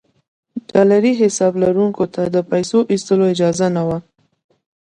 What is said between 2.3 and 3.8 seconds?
د پیسو ایستلو اجازه